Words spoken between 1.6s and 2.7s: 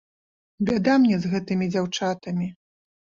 дзяўчатамі!